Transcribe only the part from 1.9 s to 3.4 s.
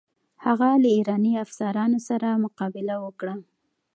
سره مقابله وکړه.